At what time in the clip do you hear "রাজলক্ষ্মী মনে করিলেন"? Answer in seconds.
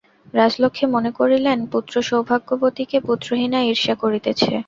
0.33-1.57